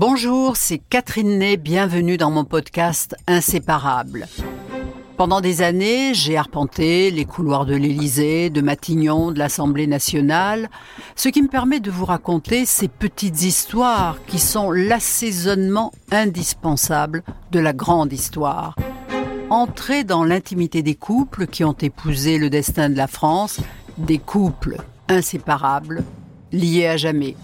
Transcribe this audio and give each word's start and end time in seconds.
Bonjour, 0.00 0.56
c'est 0.56 0.78
Catherine 0.78 1.40
Ney, 1.40 1.58
bienvenue 1.58 2.16
dans 2.16 2.30
mon 2.30 2.46
podcast 2.46 3.14
Inséparable. 3.26 4.28
Pendant 5.18 5.42
des 5.42 5.60
années, 5.60 6.14
j'ai 6.14 6.38
arpenté 6.38 7.10
les 7.10 7.26
couloirs 7.26 7.66
de 7.66 7.74
l'Élysée, 7.74 8.48
de 8.48 8.62
Matignon, 8.62 9.30
de 9.30 9.38
l'Assemblée 9.38 9.86
nationale, 9.86 10.70
ce 11.16 11.28
qui 11.28 11.42
me 11.42 11.48
permet 11.48 11.80
de 11.80 11.90
vous 11.90 12.06
raconter 12.06 12.64
ces 12.64 12.88
petites 12.88 13.42
histoires 13.42 14.16
qui 14.26 14.38
sont 14.38 14.70
l'assaisonnement 14.70 15.92
indispensable 16.10 17.22
de 17.52 17.60
la 17.60 17.74
grande 17.74 18.14
histoire. 18.14 18.76
Entrer 19.50 20.04
dans 20.04 20.24
l'intimité 20.24 20.82
des 20.82 20.94
couples 20.94 21.46
qui 21.46 21.62
ont 21.62 21.76
épousé 21.78 22.38
le 22.38 22.48
destin 22.48 22.88
de 22.88 22.96
la 22.96 23.06
France, 23.06 23.60
des 23.98 24.18
couples 24.18 24.78
inséparables, 25.10 26.04
liés 26.52 26.86
à 26.86 26.96
jamais. 26.96 27.36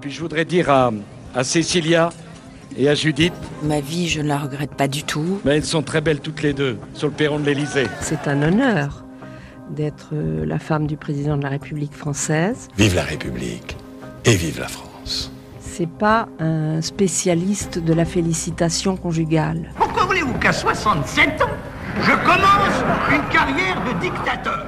Puis 0.00 0.10
je 0.10 0.20
voudrais 0.20 0.44
dire 0.44 0.70
à, 0.70 0.90
à 1.34 1.44
Cécilia 1.44 2.10
et 2.76 2.88
à 2.88 2.94
Judith. 2.94 3.34
Ma 3.62 3.80
vie, 3.80 4.08
je 4.08 4.20
ne 4.22 4.28
la 4.28 4.38
regrette 4.38 4.74
pas 4.74 4.88
du 4.88 5.02
tout. 5.04 5.40
Mais 5.44 5.56
elles 5.56 5.64
sont 5.64 5.82
très 5.82 6.00
belles 6.00 6.20
toutes 6.20 6.42
les 6.42 6.52
deux 6.54 6.78
sur 6.94 7.08
le 7.08 7.12
perron 7.12 7.38
de 7.38 7.44
l'Élysée. 7.44 7.86
C'est 8.00 8.26
un 8.26 8.42
honneur 8.42 9.04
d'être 9.70 10.10
euh, 10.14 10.44
la 10.46 10.58
femme 10.58 10.86
du 10.86 10.96
président 10.96 11.36
de 11.36 11.42
la 11.42 11.50
République 11.50 11.94
française. 11.94 12.68
Vive 12.76 12.94
la 12.94 13.02
République 13.02 13.76
et 14.24 14.34
vive 14.34 14.58
la 14.58 14.68
France. 14.68 15.30
C'est 15.60 15.88
pas 15.88 16.28
un 16.38 16.80
spécialiste 16.80 17.78
de 17.78 17.92
la 17.92 18.04
félicitation 18.04 18.96
conjugale. 18.96 19.70
Pourquoi 19.76 20.04
voulez-vous 20.04 20.34
qu'à 20.38 20.52
67 20.52 21.42
ans, 21.42 21.50
je 22.02 22.10
commence 22.24 23.12
une 23.12 23.32
carrière 23.32 23.82
de 23.84 24.00
dictateur? 24.00 24.66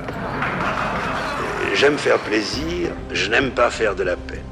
J'aime 1.75 1.97
faire 1.99 2.19
plaisir, 2.19 2.91
je 3.13 3.31
n'aime 3.31 3.51
pas 3.51 3.71
faire 3.71 3.97
de 3.97 4.03
la 4.05 4.17
paix. 4.17 4.43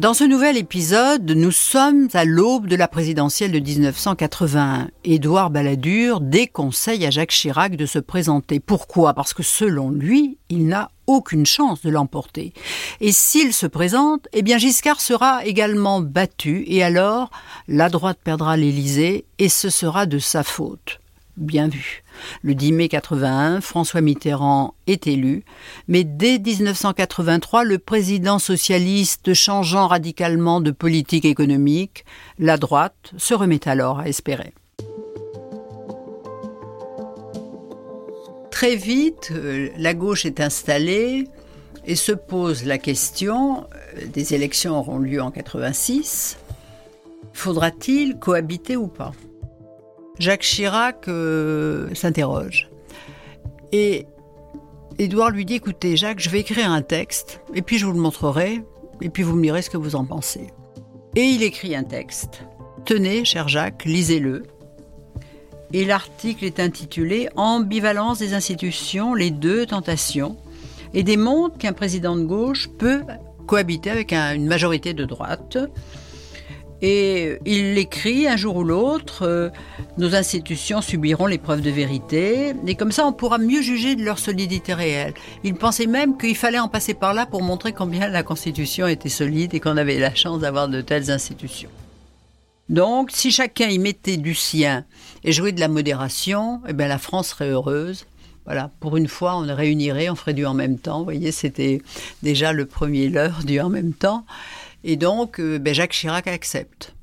Dans 0.00 0.14
ce 0.14 0.24
nouvel 0.24 0.56
épisode, 0.56 1.30
nous 1.30 1.50
sommes 1.50 2.08
à 2.14 2.24
l'aube 2.24 2.66
de 2.66 2.74
la 2.74 2.88
présidentielle 2.88 3.52
de 3.52 3.58
1981. 3.58 4.88
Édouard 5.04 5.50
Balladur 5.50 6.22
déconseille 6.22 7.04
à 7.04 7.10
Jacques 7.10 7.32
Chirac 7.32 7.76
de 7.76 7.84
se 7.84 7.98
présenter. 7.98 8.60
Pourquoi? 8.60 9.12
Parce 9.12 9.34
que 9.34 9.42
selon 9.42 9.90
lui, 9.90 10.38
il 10.48 10.68
n'a 10.68 10.90
aucune 11.06 11.44
chance 11.44 11.82
de 11.82 11.90
l'emporter. 11.90 12.54
Et 13.02 13.12
s'il 13.12 13.52
se 13.52 13.66
présente, 13.66 14.26
eh 14.32 14.40
bien 14.40 14.56
Giscard 14.56 15.02
sera 15.02 15.44
également 15.44 16.00
battu 16.00 16.64
et 16.66 16.82
alors 16.82 17.30
la 17.68 17.90
droite 17.90 18.20
perdra 18.24 18.56
l'Élysée 18.56 19.26
et 19.38 19.50
ce 19.50 19.68
sera 19.68 20.06
de 20.06 20.18
sa 20.18 20.42
faute 20.42 20.98
bien 21.40 21.68
vu. 21.68 22.04
Le 22.42 22.54
10 22.54 22.72
mai 22.72 22.88
81, 22.88 23.60
François 23.60 24.00
Mitterrand 24.00 24.74
est 24.86 25.06
élu, 25.06 25.42
mais 25.88 26.04
dès 26.04 26.38
1983, 26.38 27.64
le 27.64 27.78
président 27.78 28.38
socialiste 28.38 29.34
changeant 29.34 29.88
radicalement 29.88 30.60
de 30.60 30.70
politique 30.70 31.24
économique, 31.24 32.04
la 32.38 32.56
droite 32.56 33.12
se 33.16 33.34
remet 33.34 33.66
alors 33.66 34.00
à 34.00 34.08
espérer. 34.08 34.52
Très 38.50 38.76
vite, 38.76 39.32
euh, 39.32 39.70
la 39.78 39.94
gauche 39.94 40.26
est 40.26 40.38
installée 40.38 41.28
et 41.86 41.96
se 41.96 42.12
pose 42.12 42.64
la 42.64 42.76
question, 42.76 43.64
euh, 43.96 44.06
des 44.06 44.34
élections 44.34 44.78
auront 44.78 44.98
lieu 44.98 45.22
en 45.22 45.30
86, 45.30 46.36
faudra-t-il 47.32 48.18
cohabiter 48.18 48.76
ou 48.76 48.86
pas? 48.86 49.12
Jacques 50.20 50.42
Chirac 50.42 51.08
euh, 51.08 51.88
s'interroge. 51.94 52.68
Et 53.72 54.06
Édouard 54.98 55.30
lui 55.30 55.46
dit, 55.46 55.54
écoutez 55.54 55.96
Jacques, 55.96 56.20
je 56.20 56.28
vais 56.28 56.40
écrire 56.40 56.70
un 56.70 56.82
texte, 56.82 57.40
et 57.54 57.62
puis 57.62 57.78
je 57.78 57.86
vous 57.86 57.92
le 57.92 58.00
montrerai, 58.00 58.62
et 59.00 59.08
puis 59.08 59.22
vous 59.22 59.34
me 59.34 59.42
direz 59.42 59.62
ce 59.62 59.70
que 59.70 59.78
vous 59.78 59.96
en 59.96 60.04
pensez. 60.04 60.48
Et 61.16 61.22
il 61.22 61.42
écrit 61.42 61.74
un 61.74 61.84
texte. 61.84 62.42
Tenez, 62.84 63.24
cher 63.24 63.48
Jacques, 63.48 63.86
lisez-le. 63.86 64.42
Et 65.72 65.86
l'article 65.86 66.44
est 66.44 66.60
intitulé 66.60 67.30
Ambivalence 67.36 68.18
des 68.18 68.34
institutions, 68.34 69.14
les 69.14 69.30
deux 69.30 69.64
tentations, 69.64 70.36
et 70.92 71.02
démontre 71.02 71.56
qu'un 71.56 71.72
président 71.72 72.14
de 72.14 72.24
gauche 72.24 72.68
peut 72.78 73.00
cohabiter 73.46 73.88
avec 73.88 74.12
une 74.12 74.46
majorité 74.46 74.92
de 74.92 75.06
droite. 75.06 75.56
Et 76.82 77.38
il 77.44 77.74
l'écrit 77.74 78.26
un 78.26 78.36
jour 78.36 78.56
ou 78.56 78.64
l'autre, 78.64 79.26
euh, 79.26 79.50
nos 79.98 80.14
institutions 80.14 80.80
subiront 80.80 81.26
l'épreuve 81.26 81.60
de 81.60 81.70
vérité, 81.70 82.54
et 82.66 82.74
comme 82.74 82.92
ça 82.92 83.06
on 83.06 83.12
pourra 83.12 83.38
mieux 83.38 83.60
juger 83.60 83.96
de 83.96 84.02
leur 84.02 84.18
solidité 84.18 84.72
réelle. 84.72 85.12
Il 85.44 85.54
pensait 85.54 85.86
même 85.86 86.16
qu'il 86.16 86.36
fallait 86.36 86.58
en 86.58 86.68
passer 86.68 86.94
par 86.94 87.12
là 87.12 87.26
pour 87.26 87.42
montrer 87.42 87.72
combien 87.72 88.08
la 88.08 88.22
Constitution 88.22 88.86
était 88.86 89.10
solide 89.10 89.54
et 89.54 89.60
qu'on 89.60 89.76
avait 89.76 89.98
la 89.98 90.14
chance 90.14 90.40
d'avoir 90.40 90.68
de 90.68 90.80
telles 90.80 91.10
institutions. 91.10 91.70
Donc, 92.70 93.10
si 93.10 93.32
chacun 93.32 93.68
y 93.68 93.78
mettait 93.78 94.16
du 94.16 94.34
sien 94.34 94.84
et 95.24 95.32
jouait 95.32 95.52
de 95.52 95.60
la 95.60 95.68
modération, 95.68 96.62
eh 96.68 96.72
bien 96.72 96.86
la 96.86 96.98
France 96.98 97.30
serait 97.30 97.50
heureuse. 97.50 98.06
Voilà, 98.46 98.70
pour 98.80 98.96
une 98.96 99.08
fois, 99.08 99.36
on 99.36 99.54
réunirait, 99.54 100.08
on 100.08 100.14
ferait 100.14 100.34
du 100.34 100.46
en 100.46 100.54
même 100.54 100.78
temps. 100.78 100.98
Vous 100.98 101.04
voyez, 101.04 101.30
c'était 101.30 101.82
déjà 102.22 102.52
le 102.52 102.66
premier 102.66 103.08
leurre 103.08 103.44
du 103.44 103.60
en 103.60 103.68
même 103.68 103.92
temps. 103.92 104.24
Et 104.84 104.96
donc, 104.96 105.40
euh, 105.40 105.58
ben, 105.58 105.74
Jacques 105.74 105.92
Chirac 105.92 106.26
accepte. 106.26 106.94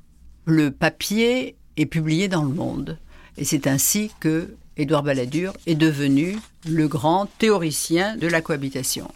Le 0.44 0.70
papier 0.70 1.56
est 1.76 1.86
publié 1.86 2.28
dans 2.28 2.42
le 2.42 2.54
monde. 2.54 2.98
Et 3.36 3.44
c'est 3.44 3.66
ainsi 3.66 4.10
que 4.20 4.54
Édouard 4.76 5.02
Balladur 5.02 5.52
est 5.66 5.74
devenu 5.74 6.36
le 6.68 6.88
grand 6.88 7.26
théoricien 7.38 8.16
de 8.16 8.26
la 8.26 8.40
cohabitation. 8.40 9.10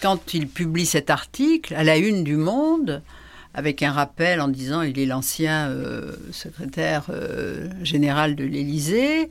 Quand 0.00 0.34
il 0.34 0.48
publie 0.48 0.86
cet 0.86 1.10
article 1.10 1.74
à 1.74 1.84
la 1.84 1.98
une 1.98 2.24
du 2.24 2.36
Monde, 2.36 3.02
avec 3.54 3.82
un 3.82 3.92
rappel 3.92 4.40
en 4.40 4.48
disant 4.48 4.82
il 4.82 4.98
est 4.98 5.06
l'ancien 5.06 5.68
euh, 5.68 6.16
secrétaire 6.32 7.06
euh, 7.10 7.68
général 7.82 8.34
de 8.36 8.44
l'Élysée, 8.44 9.28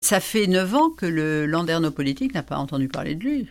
ça 0.00 0.20
fait 0.20 0.46
neuf 0.46 0.74
ans 0.74 0.90
que 0.90 1.06
le 1.06 1.46
landerneau 1.46 1.90
politique 1.90 2.34
n'a 2.34 2.42
pas 2.42 2.56
entendu 2.56 2.88
parler 2.88 3.14
de 3.14 3.24
lui. 3.24 3.48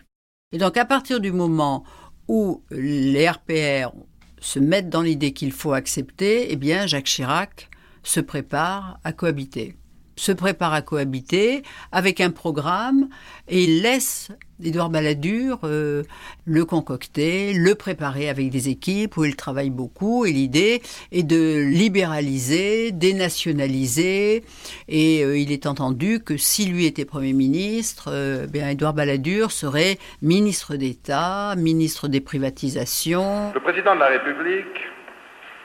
Et 0.52 0.58
donc 0.58 0.76
à 0.76 0.84
partir 0.84 1.20
du 1.20 1.30
moment 1.30 1.84
où 2.26 2.62
les 2.70 3.28
RPR 3.28 3.92
se 4.40 4.58
mettent 4.58 4.88
dans 4.88 5.02
l'idée 5.02 5.32
qu'il 5.32 5.52
faut 5.52 5.72
accepter, 5.72 6.52
eh 6.52 6.56
bien 6.56 6.86
Jacques 6.86 7.04
Chirac 7.06 7.68
se 8.02 8.20
prépare 8.20 8.98
à 9.04 9.12
cohabiter. 9.12 9.76
Se 10.16 10.32
prépare 10.32 10.72
à 10.72 10.82
cohabiter 10.82 11.62
avec 11.92 12.20
un 12.20 12.30
programme 12.30 13.08
et 13.48 13.64
il 13.64 13.82
laisse 13.82 14.30
Édouard 14.64 14.90
Balladur 14.90 15.60
euh, 15.64 16.02
le 16.46 16.64
concocter, 16.64 17.52
le 17.54 17.74
préparer 17.74 18.28
avec 18.28 18.50
des 18.50 18.68
équipes 18.68 19.16
où 19.16 19.24
il 19.24 19.36
travaille 19.36 19.70
beaucoup. 19.70 20.24
Et 20.26 20.32
l'idée 20.32 20.82
est 21.12 21.22
de 21.22 21.64
libéraliser, 21.66 22.92
dénationaliser. 22.92 24.44
Et 24.88 25.24
euh, 25.24 25.38
il 25.38 25.52
est 25.52 25.66
entendu 25.66 26.20
que 26.20 26.36
si 26.36 26.66
lui 26.66 26.86
était 26.86 27.04
Premier 27.04 27.32
ministre, 27.32 28.10
euh, 28.12 28.46
bien 28.46 28.68
Édouard 28.68 28.94
Balladur 28.94 29.50
serait 29.50 29.98
ministre 30.22 30.76
d'État, 30.76 31.54
ministre 31.56 32.08
des 32.08 32.20
privatisations. 32.20 33.52
Le 33.54 33.60
président 33.60 33.94
de 33.94 34.00
la 34.00 34.08
République 34.08 34.66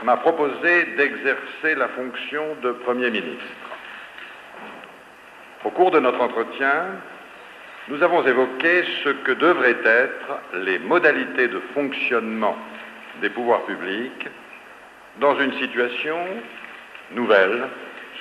m'a 0.03 0.17
proposé 0.17 0.85
d'exercer 0.97 1.75
la 1.77 1.87
fonction 1.89 2.43
de 2.61 2.71
Premier 2.71 3.09
ministre. 3.09 3.43
Au 5.63 5.71
cours 5.71 5.89
de 5.89 5.99
notre 5.99 6.21
entretien, 6.21 6.85
nous 7.87 8.01
avons 8.01 8.25
évoqué 8.25 8.83
ce 9.03 9.09
que 9.09 9.31
devraient 9.33 9.77
être 9.85 10.41
les 10.63 10.79
modalités 10.79 11.47
de 11.47 11.61
fonctionnement 11.73 12.55
des 13.21 13.29
pouvoirs 13.29 13.63
publics 13.65 14.27
dans 15.19 15.39
une 15.39 15.53
situation 15.59 16.17
nouvelle 17.13 17.67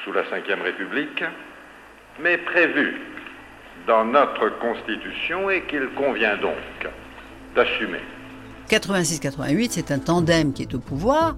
sous 0.04 0.12
la 0.12 0.22
Ve 0.22 0.62
République, 0.62 1.25
mais 2.20 2.36
prévue 2.38 3.00
dans 3.86 4.04
notre 4.04 4.50
Constitution 4.58 5.50
et 5.50 5.62
qu'il 5.62 5.88
convient 5.96 6.36
donc 6.36 6.92
d'assumer. 7.54 8.00
86-88, 8.69 9.69
c'est 9.70 9.90
un 9.90 9.99
tandem 9.99 10.52
qui 10.52 10.62
est 10.62 10.75
au 10.75 10.78
pouvoir 10.78 11.37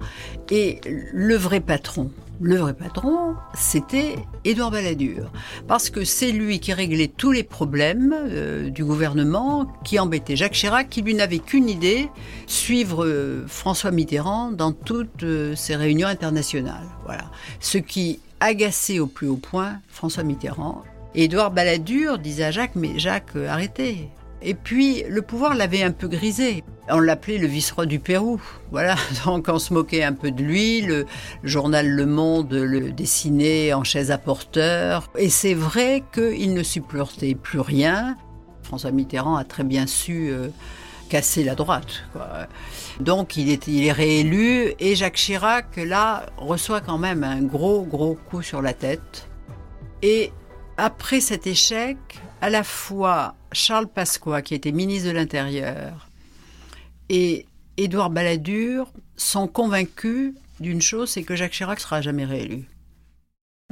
et 0.49 0.79
le 1.13 1.35
vrai 1.35 1.59
patron, 1.59 2.11
le 2.39 2.57
vrai 2.57 2.73
patron, 2.73 3.35
c'était 3.55 4.15
Édouard 4.43 4.71
Balladur. 4.71 5.31
Parce 5.67 5.89
que 5.89 6.03
c'est 6.03 6.31
lui 6.31 6.59
qui 6.59 6.73
réglait 6.73 7.07
tous 7.07 7.31
les 7.31 7.43
problèmes 7.43 8.13
euh, 8.15 8.69
du 8.69 8.83
gouvernement, 8.83 9.67
qui 9.83 9.99
embêtait 9.99 10.35
Jacques 10.35 10.53
Chirac, 10.53 10.89
qui 10.89 11.01
lui 11.01 11.15
n'avait 11.15 11.39
qu'une 11.39 11.69
idée, 11.69 12.09
suivre 12.45 13.05
euh, 13.05 13.45
François 13.47 13.91
Mitterrand 13.91 14.51
dans 14.51 14.71
toutes 14.71 15.23
euh, 15.23 15.55
ses 15.55 15.75
réunions 15.75 16.07
internationales. 16.07 16.87
Voilà. 17.05 17.25
Ce 17.59 17.77
qui 17.77 18.19
agaçait 18.39 18.99
au 18.99 19.07
plus 19.07 19.27
haut 19.27 19.37
point 19.37 19.79
François 19.89 20.23
Mitterrand. 20.23 20.83
Édouard 21.15 21.51
Balladur 21.51 22.19
disait 22.19 22.43
à 22.43 22.51
Jacques, 22.51 22.75
mais 22.75 22.99
Jacques, 22.99 23.35
arrêtez, 23.35 24.09
et 24.41 24.53
puis, 24.53 25.03
le 25.07 25.21
pouvoir 25.21 25.55
l'avait 25.55 25.83
un 25.83 25.91
peu 25.91 26.07
grisé. 26.07 26.63
On 26.89 26.99
l'appelait 26.99 27.37
le 27.37 27.47
vice-roi 27.47 27.85
du 27.85 27.99
Pérou. 27.99 28.39
Voilà, 28.71 28.95
donc 29.25 29.47
on 29.49 29.59
se 29.59 29.73
moquait 29.73 30.03
un 30.03 30.13
peu 30.13 30.31
de 30.31 30.43
lui. 30.43 30.81
Le, 30.81 31.05
journal 31.43 31.87
Le 31.87 32.05
Monde 32.05 32.53
le 32.53 32.91
dessinait 32.91 33.73
en 33.73 33.83
chaise 33.83 34.11
à 34.11 34.17
porteur. 34.17 35.09
Et 35.17 35.29
c'est 35.29 35.53
vrai 35.53 36.03
qu'il 36.13 36.53
ne 36.53 36.63
supportait 36.63 37.35
plus 37.35 37.59
rien. 37.59 38.15
François 38.63 38.91
Mitterrand 38.91 39.37
a 39.37 39.43
très 39.43 39.63
bien 39.63 39.87
su 39.87 40.29
euh, 40.29 40.49
casser 41.09 41.43
la 41.43 41.55
droite. 41.55 42.03
Donc 42.99 43.37
il 43.37 43.49
est 43.49 43.91
réélu 43.91 44.73
et 44.79 44.95
Jacques 44.95 45.15
Chirac, 45.15 45.77
là, 45.77 46.25
reçoit 46.37 46.81
quand 46.81 46.97
même 46.97 47.23
un 47.23 47.41
gros, 47.41 47.83
gros 47.83 48.17
coup 48.29 48.41
sur 48.41 48.61
la 48.61 48.73
tête. 48.73 49.29
Et 50.01 50.31
après 50.77 51.21
cet 51.21 51.47
échec, 51.47 51.97
à 52.41 52.49
la 52.49 52.63
fois 52.63 53.35
Charles 53.51 53.87
Pasqua, 53.87 54.41
qui 54.41 54.55
était 54.55 54.71
ministre 54.71 55.09
de 55.09 55.13
l'Intérieur, 55.13 56.07
et 57.09 57.45
Édouard 57.77 58.09
Balladur 58.09 58.91
sont 59.15 59.47
convaincus 59.47 60.33
d'une 60.59 60.81
chose, 60.81 61.09
c'est 61.09 61.23
que 61.23 61.35
Jacques 61.35 61.53
Chirac 61.53 61.79
sera 61.79 62.01
jamais 62.01 62.25
réélu. 62.25 62.65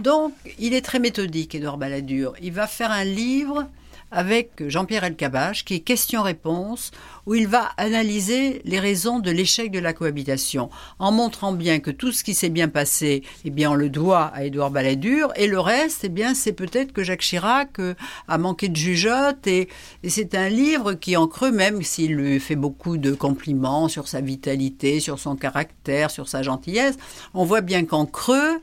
Donc, 0.01 0.33
il 0.60 0.74
est 0.74 0.81
très 0.81 1.00
méthodique, 1.00 1.56
Édouard 1.56 1.77
Balladur. 1.77 2.33
Il 2.42 2.51
va 2.51 2.68
faire 2.68 2.92
un 2.92 3.06
livre 3.06 3.68
avec 4.16 4.64
Jean-Pierre 4.70 5.04
Elkabbach, 5.04 5.66
qui 5.66 5.76
est 5.76 5.80
question-réponse, 5.82 6.92
où 7.26 7.36
il 7.36 7.48
va 7.48 7.72
analyser 7.76 8.62
les 8.64 8.80
raisons 8.80 9.20
de 9.20 9.30
l'échec 9.30 9.72
de 9.72 9.80
la 9.80 9.92
cohabitation, 9.92 10.70
en 11.00 11.12
montrant 11.12 11.52
bien 11.52 11.80
que 11.80 11.92
tout 11.92 12.14
ce 12.14 12.24
qui 12.24 12.34
s'est 12.34 12.50
bien 12.50 12.70
passé, 12.70 13.24
eh 13.44 13.50
bien, 13.50 13.72
on 13.72 13.76
le 13.76 13.90
doit 13.90 14.32
à 14.34 14.46
Édouard 14.46 14.72
Balladur, 14.72 15.34
et 15.36 15.48
le 15.48 15.60
reste, 15.60 16.06
eh 16.06 16.10
bien, 16.10 16.34
c'est 16.34 16.54
peut-être 16.54 16.94
que 16.94 17.04
Jacques 17.04 17.22
Chirac 17.22 17.78
euh, 17.80 17.94
a 18.30 18.38
manqué 18.38 18.70
de 18.70 18.76
jugeote, 18.78 19.46
et, 19.48 19.68
et 20.02 20.10
c'est 20.10 20.34
un 20.34 20.48
livre 20.48 20.94
qui, 20.94 21.18
en 21.18 21.28
creux, 21.28 21.52
même 21.52 21.84
s'il 21.84 22.16
lui 22.16 22.40
fait 22.40 22.56
beaucoup 22.56 22.96
de 22.96 23.14
compliments 23.14 23.90
sur 23.90 24.08
sa 24.08 24.22
vitalité, 24.22 25.02
sur 25.02 25.20
son 25.20 25.36
caractère, 25.36 26.10
sur 26.10 26.30
sa 26.30 26.42
gentillesse, 26.42 26.96
on 27.34 27.44
voit 27.44 27.62
bien 27.62 27.84
qu'en 27.84 28.06
creux, 28.06 28.62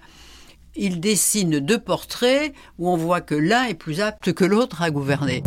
il 0.75 1.01
dessine 1.01 1.59
deux 1.61 1.79
portraits 1.79 2.53
où 2.79 2.89
on 2.89 2.97
voit 2.97 3.21
que 3.21 3.35
l'un 3.35 3.65
est 3.65 3.75
plus 3.75 4.01
apte 4.01 4.33
que 4.33 4.45
l'autre 4.45 4.83
à 4.83 4.91
gouverner. 4.91 5.43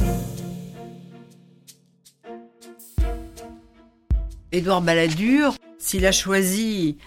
Édouard 4.52 4.82
Balladur, 4.82 5.56
s'il 5.80 6.06
a 6.06 6.12
choisi, 6.12 6.98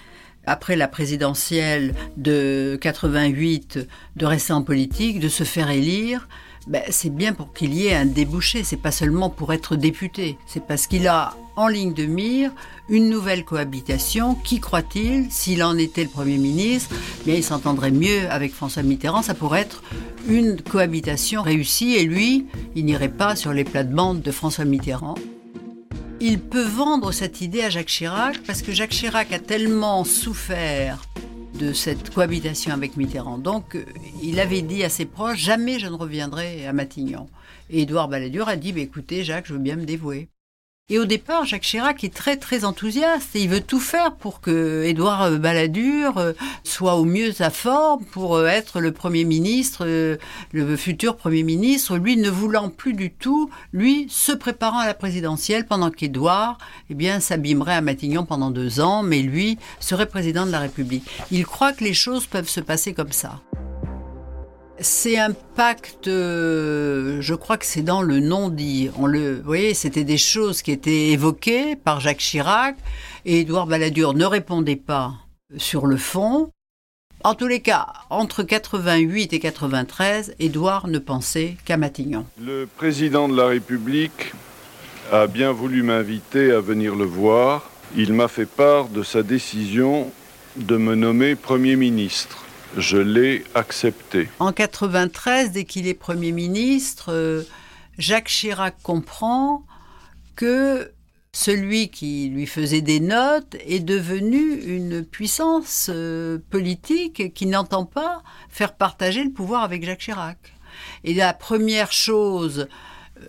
après 0.45 0.77
la 0.77 0.89
présidentielle 0.89 1.95
de 2.17 2.79
88, 2.81 3.87
de 4.17 4.27
rester 4.27 4.53
en 4.53 4.63
politique, 4.63 5.21
de 5.21 5.29
se 5.29 5.45
faire 5.45 5.71
élire, 5.71 6.29
ben, 6.69 6.83
c'est 6.91 7.15
bien 7.15 7.33
pour 7.33 7.55
qu'il 7.55 7.73
y 7.73 7.87
ait 7.87 7.95
un 7.95 8.05
débouché. 8.05 8.63
C'est 8.63 8.77
pas 8.77 8.91
seulement 8.91 9.31
pour 9.31 9.53
être 9.53 9.75
député. 9.75 10.37
C'est 10.47 10.65
parce 10.65 10.87
qu'il 10.87 11.09
a 11.09 11.35
en 11.57 11.67
ligne 11.67 11.95
de 11.95 12.05
mire 12.05 12.53
une 12.91 13.09
nouvelle 13.09 13.45
cohabitation. 13.45 14.35
Qui 14.35 14.61
croit-il, 14.61 15.31
s'il 15.31 15.63
en 15.63 15.79
était 15.79 16.05
le 16.05 16.11
Premier 16.11 16.37
ministre, 16.37 16.95
bien 17.25 17.35
il 17.35 17.43
s'entendrait 17.43 17.91
mieux 17.91 18.31
avec 18.31 18.53
François 18.53 18.83
Mitterrand. 18.83 19.23
Ça 19.23 19.35
pourrait 19.35 19.63
être 19.63 19.83
une 20.29 20.61
cohabitation 20.61 21.43
réussie 21.43 21.95
et 21.95 22.05
lui, 22.05 22.47
il 22.77 22.85
n'irait 22.85 23.09
pas 23.09 23.35
sur 23.35 23.53
les 23.55 23.65
plates-bandes 23.65 24.21
de 24.21 24.31
François 24.31 24.67
Mitterrand. 24.67 25.15
Il 26.21 26.41
peut 26.41 26.65
vendre 26.65 27.13
cette 27.13 27.41
idée 27.41 27.63
à 27.63 27.71
Jacques 27.71 27.87
Chirac 27.87 28.39
parce 28.47 28.61
que 28.61 28.73
Jacques 28.73 28.91
Chirac 28.91 29.33
a 29.33 29.39
tellement 29.39 30.05
souffert 30.05 31.08
de 31.59 31.73
cette 31.73 32.11
cohabitation 32.11 32.73
avec 32.73 32.97
Mitterrand. 32.97 33.39
Donc, 33.39 33.77
il 34.23 34.39
avait 34.41 34.63
dit 34.63 34.85
à 34.85 34.89
ses 34.89 35.05
proches, 35.05 35.39
jamais 35.39 35.79
je 35.79 35.87
ne 35.87 35.95
reviendrai 35.95 36.67
à 36.67 36.73
Matignon. 36.73 37.27
Et 37.71 37.83
Édouard 37.83 38.09
Balladur 38.09 38.49
a 38.49 38.57
dit, 38.57 38.73
bah, 38.73 38.81
écoutez, 38.81 39.25
Jacques, 39.25 39.47
je 39.47 39.55
veux 39.55 39.59
bien 39.59 39.77
me 39.77 39.85
dévouer. 39.85 40.29
Et 40.91 40.99
au 40.99 41.05
départ, 41.05 41.45
Jacques 41.45 41.65
Chirac 41.65 42.03
est 42.03 42.15
très 42.15 42.39
très 42.39 42.65
enthousiaste 42.65 43.37
et 43.37 43.43
il 43.43 43.51
veut 43.51 43.61
tout 43.61 43.79
faire 43.79 44.15
pour 44.15 44.41
que 44.41 44.85
Édouard 44.85 45.33
Balladur 45.33 46.17
euh, 46.17 46.33
soit 46.65 46.95
au 46.95 47.05
mieux 47.05 47.31
sa 47.33 47.51
forme 47.51 48.07
pour 48.07 48.37
euh, 48.37 48.47
être 48.47 48.81
le 48.81 48.91
premier 48.93 49.25
ministre, 49.25 49.87
le 50.53 50.77
futur 50.77 51.17
premier 51.17 51.43
ministre, 51.43 51.99
lui 51.99 52.17
ne 52.17 52.31
voulant 52.31 52.71
plus 52.71 52.95
du 52.95 53.11
tout, 53.11 53.51
lui 53.75 54.07
se 54.09 54.33
préparant 54.33 54.79
à 54.79 54.87
la 54.87 54.95
présidentielle 54.95 55.67
pendant 55.67 55.91
qu'Édouard, 55.91 56.57
eh 56.89 56.95
bien, 56.95 57.21
s'abîmerait 57.21 57.75
à 57.75 57.81
Matignon 57.83 58.25
pendant 58.25 58.51
deux 58.51 58.81
ans, 58.81 59.03
mais 59.03 59.21
lui 59.21 59.59
serait 59.81 60.07
président 60.07 60.47
de 60.47 60.53
la 60.53 60.61
République. 60.61 61.05
Il 61.31 61.45
croit 61.45 61.75
que 61.75 61.85
les 61.85 61.95
choses 61.95 62.27
peuvent 62.27 62.49
se 62.49 62.61
passer 62.61 62.95
comme 62.95 63.13
ça. 63.13 63.43
C'est 64.81 65.19
un 65.19 65.33
pacte, 65.33 66.07
euh, 66.07 67.21
je 67.21 67.35
crois 67.35 67.57
que 67.57 67.67
c'est 67.67 67.83
dans 67.83 68.01
le 68.01 68.21
non-dit. 68.21 68.91
On 68.97 69.07
le, 69.07 69.37
vous 69.37 69.43
voyez, 69.43 69.75
c'était 69.75 70.05
des 70.05 70.17
choses 70.17 70.63
qui 70.63 70.71
étaient 70.71 71.09
évoquées 71.09 71.75
par 71.75 71.99
Jacques 71.99 72.19
Chirac 72.19 72.77
et 73.25 73.41
Édouard 73.41 73.67
Balladur 73.67 74.15
ne 74.15 74.25
répondait 74.25 74.77
pas 74.77 75.15
sur 75.57 75.87
le 75.87 75.97
fond. 75.97 76.53
En 77.25 77.35
tous 77.35 77.49
les 77.49 77.61
cas, 77.61 77.89
entre 78.11 78.45
88 78.45 79.33
et 79.33 79.41
93, 79.41 80.37
Édouard 80.39 80.87
ne 80.87 81.01
pensait 81.01 81.57
qu'à 81.65 81.77
Matignon. 81.77 82.25
Le 82.41 82.67
président 82.67 83.29
de 83.29 83.37
la 83.37 83.47
République 83.47 84.33
a 85.11 85.27
bien 85.27 85.51
voulu 85.51 85.83
m'inviter 85.83 86.53
à 86.53 86.61
venir 86.61 86.95
le 86.95 87.05
voir. 87.05 87.69
Il 87.97 88.13
m'a 88.13 88.29
fait 88.29 88.47
part 88.47 88.89
de 88.89 89.03
sa 89.03 89.25
décision 89.25 90.13
de 90.55 90.77
me 90.77 90.95
nommer 90.95 91.35
Premier 91.35 91.75
ministre. 91.75 92.45
Je 92.77 92.99
l'ai 92.99 93.45
accepté. 93.55 94.29
En 94.39 94.53
93, 94.53 95.53
dès 95.53 95.65
qu'il 95.65 95.87
est 95.87 95.95
Premier 95.95 96.33
ministre, 96.33 97.13
euh, 97.13 97.43
Jacques 97.99 98.29
Chirac 98.29 98.77
comprend 98.83 99.65
que 100.37 100.93
celui 101.33 101.89
qui 101.89 102.29
lui 102.29 102.47
faisait 102.47 102.81
des 102.81 103.01
notes 103.01 103.57
est 103.67 103.81
devenu 103.81 104.55
une 104.55 105.05
puissance 105.05 105.91
euh, 105.93 106.39
politique 106.51 107.33
qui 107.35 107.47
n'entend 107.47 107.85
pas 107.85 108.23
faire 108.49 108.75
partager 108.75 109.25
le 109.25 109.31
pouvoir 109.31 109.63
avec 109.63 109.85
Jacques 109.85 110.01
Chirac. 110.01 110.39
Et 111.05 111.15
la 111.15 111.33
première 111.33 111.93
chose 111.93 112.69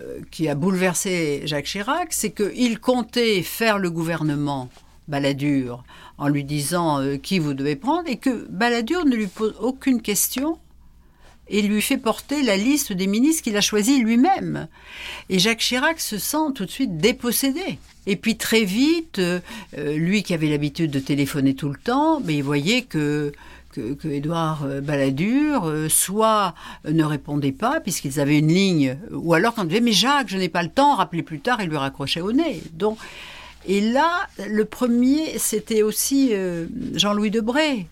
euh, 0.01 0.19
qui 0.31 0.47
a 0.47 0.55
bouleversé 0.55 1.41
Jacques 1.45 1.65
Chirac, 1.65 2.13
c'est 2.13 2.31
qu'il 2.31 2.79
comptait 2.79 3.41
faire 3.41 3.79
le 3.79 3.89
gouvernement 3.89 4.69
Balladur 5.09 5.83
en 6.17 6.27
lui 6.27 6.43
disant 6.43 7.01
euh, 7.01 7.17
qui 7.17 7.39
vous 7.39 7.53
devez 7.53 7.75
prendre 7.75 8.07
et 8.07 8.17
que 8.17 8.47
Balladur 8.49 9.05
ne 9.05 9.15
lui 9.15 9.27
pose 9.27 9.55
aucune 9.59 10.01
question 10.01 10.57
et 11.47 11.63
lui 11.63 11.81
fait 11.81 11.97
porter 11.97 12.43
la 12.43 12.57
liste 12.57 12.93
des 12.93 13.07
ministres 13.07 13.43
qu'il 13.43 13.57
a 13.57 13.61
choisis 13.61 13.99
lui-même. 13.99 14.67
Et 15.29 15.39
Jacques 15.39 15.59
Chirac 15.59 15.99
se 15.99 16.19
sent 16.19 16.53
tout 16.53 16.65
de 16.65 16.69
suite 16.69 16.97
dépossédé. 16.97 17.79
Et 18.05 18.15
puis 18.15 18.37
très 18.37 18.63
vite, 18.63 19.17
euh, 19.17 19.39
euh, 19.77 19.97
lui 19.97 20.21
qui 20.21 20.35
avait 20.35 20.47
l'habitude 20.47 20.91
de 20.91 20.99
téléphoner 20.99 21.55
tout 21.55 21.69
le 21.69 21.79
temps, 21.83 22.21
mais 22.23 22.35
il 22.35 22.43
voyait 22.43 22.83
que 22.83 23.31
que, 23.71 24.07
Édouard 24.07 24.65
Balladur 24.81 25.71
soit 25.89 26.55
ne 26.85 27.03
répondait 27.03 27.51
pas 27.51 27.79
puisqu'ils 27.79 28.19
avaient 28.19 28.39
une 28.39 28.51
ligne, 28.51 28.97
ou 29.11 29.35
alors 29.35 29.53
quand 29.53 29.61
il 29.61 29.69
disait 29.69 29.79
mais 29.79 29.91
Jacques, 29.91 30.27
je 30.27 30.37
n'ai 30.37 30.49
pas 30.49 30.63
le 30.63 30.69
temps, 30.69 30.95
rappelez 30.95 31.21
plus 31.21 31.39
tard, 31.39 31.61
il 31.61 31.69
lui 31.69 31.77
raccrochait 31.77 32.19
au 32.19 32.31
nez. 32.31 32.63
Donc 32.73 32.97
et 33.69 33.81
là, 33.81 34.27
le 34.47 34.65
premier, 34.65 35.37
c'était 35.37 35.83
aussi 35.83 36.29
euh, 36.31 36.65
Jean-Louis 36.95 37.29
Debré, 37.29 37.85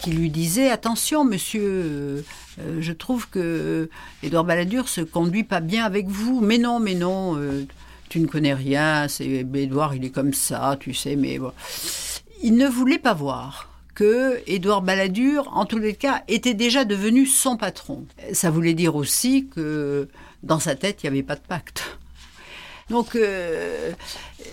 qui 0.00 0.12
lui 0.12 0.30
disait 0.30 0.70
Attention, 0.70 1.26
monsieur, 1.26 1.62
euh, 1.62 2.22
euh, 2.58 2.78
je 2.80 2.92
trouve 2.94 3.28
que 3.28 3.90
Édouard 4.22 4.44
Balladur 4.44 4.88
se 4.88 5.02
conduit 5.02 5.44
pas 5.44 5.60
bien 5.60 5.84
avec 5.84 6.08
vous. 6.08 6.40
Mais 6.40 6.56
non, 6.56 6.80
mais 6.80 6.94
non, 6.94 7.38
tu 8.08 8.18
ne 8.18 8.26
connais 8.26 8.54
rien, 8.54 9.08
c'est 9.08 9.26
Édouard, 9.26 9.94
il 9.94 10.06
est 10.06 10.10
comme 10.10 10.32
ça, 10.32 10.78
tu 10.80 10.94
sais, 10.94 11.16
mais 11.16 11.38
bon. 11.38 11.52
Il 12.42 12.56
ne 12.56 12.66
voulait 12.66 12.98
pas 12.98 13.12
voir 13.12 13.68
que 13.94 14.40
Édouard 14.46 14.80
Balladur, 14.80 15.50
en 15.52 15.66
tous 15.66 15.78
les 15.78 15.96
cas, 15.96 16.22
était 16.28 16.54
déjà 16.54 16.86
devenu 16.86 17.26
son 17.26 17.58
patron. 17.58 18.06
Ça 18.32 18.50
voulait 18.50 18.72
dire 18.72 18.96
aussi 18.96 19.48
que 19.54 20.08
dans 20.42 20.60
sa 20.60 20.76
tête, 20.76 21.02
il 21.02 21.10
n'y 21.10 21.18
avait 21.18 21.22
pas 21.22 21.36
de 21.36 21.42
pacte. 21.46 21.99
Donc 22.90 23.14
euh, 23.14 23.92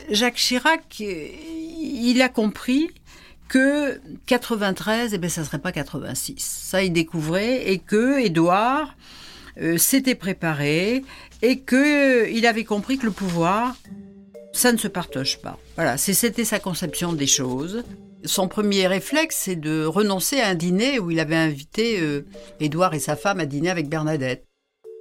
Jacques 0.10 0.36
Chirac, 0.36 1.00
il 1.00 2.22
a 2.22 2.30
compris 2.30 2.90
que 3.48 4.00
93, 4.28 5.14
eh 5.14 5.18
ben, 5.18 5.30
ça 5.30 5.44
serait 5.44 5.60
pas 5.60 5.72
86. 5.72 6.36
Ça, 6.38 6.84
il 6.84 6.94
découvrait 6.94 7.72
et 7.72 7.80
que 7.80 8.20
Édouard 8.20 8.96
euh, 9.60 9.78
s'était 9.78 10.16
préparé 10.16 11.04
et 11.42 11.60
que 11.60 12.30
il 12.30 12.46
avait 12.46 12.64
compris 12.64 12.98
que 12.98 13.06
le 13.06 13.12
pouvoir, 13.12 13.76
ça 14.54 14.72
ne 14.72 14.78
se 14.78 14.88
partage 14.88 15.42
pas. 15.42 15.58
Voilà, 15.76 15.98
c'était 15.98 16.46
sa 16.46 16.60
conception 16.60 17.14
des 17.14 17.28
choses. 17.28 17.84
Son 18.26 18.48
premier 18.48 18.88
réflexe, 18.88 19.42
c'est 19.44 19.56
de 19.56 19.86
renoncer 19.86 20.40
à 20.42 20.50
un 20.50 20.56
dîner 20.56 21.00
où 21.00 21.12
il 21.12 21.20
avait 21.20 21.36
invité 21.36 22.00
euh, 22.02 22.26
Édouard 22.60 22.94
et 22.94 23.00
sa 23.00 23.16
femme 23.16 23.40
à 23.40 23.46
dîner 23.46 23.70
avec 23.70 23.88
Bernadette. 23.88 24.47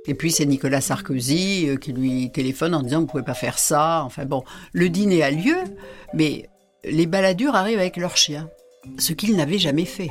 Et 0.09 0.15
puis 0.15 0.31
c'est 0.31 0.47
Nicolas 0.47 0.81
Sarkozy 0.81 1.69
euh, 1.69 1.77
qui 1.77 1.93
lui 1.93 2.31
téléphone 2.31 2.75
en 2.75 2.83
disant 2.83 3.01
vous 3.01 3.07
pouvez 3.07 3.23
pas 3.23 3.35
faire 3.35 3.59
ça. 3.59 4.03
Enfin 4.05 4.25
bon, 4.25 4.45
le 4.73 4.89
dîner 4.89 5.23
a 5.23 5.31
lieu, 5.31 5.57
mais 6.15 6.49
les 6.85 7.07
baladures 7.07 7.55
arrivent 7.55 7.79
avec 7.79 7.97
leurs 7.97 8.17
chiens, 8.17 8.49
ce 8.99 9.13
qu'ils 9.13 9.37
n'avaient 9.37 9.59
jamais 9.59 9.85
fait. 9.85 10.11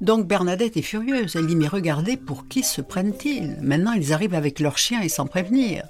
Donc 0.00 0.26
Bernadette 0.26 0.76
est 0.76 0.82
furieuse. 0.82 1.36
Elle 1.36 1.46
dit 1.46 1.56
mais 1.56 1.68
regardez 1.68 2.16
pour 2.16 2.48
qui 2.48 2.62
se 2.62 2.80
prennent-ils? 2.80 3.56
Maintenant 3.60 3.92
ils 3.92 4.12
arrivent 4.12 4.34
avec 4.34 4.60
leurs 4.60 4.78
chiens 4.78 5.02
et 5.02 5.08
sans 5.08 5.26
prévenir. 5.26 5.84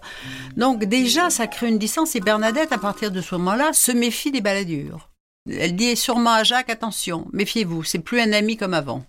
Donc 0.56 0.84
déjà 0.84 1.30
ça 1.30 1.46
crée 1.46 1.68
une 1.68 1.78
distance 1.78 2.14
et 2.16 2.20
Bernadette 2.20 2.72
à 2.72 2.78
partir 2.78 3.10
de 3.10 3.20
ce 3.20 3.34
moment-là 3.34 3.72
se 3.72 3.92
méfie 3.92 4.30
des 4.30 4.40
baladures. 4.40 5.10
Elle 5.50 5.76
dit 5.76 5.94
sûrement 5.96 6.32
à 6.32 6.42
Jacques 6.42 6.70
attention, 6.70 7.26
méfiez-vous, 7.32 7.84
c'est 7.84 7.98
plus 7.98 8.20
un 8.20 8.32
ami 8.32 8.56
comme 8.56 8.72
avant. 8.72 9.04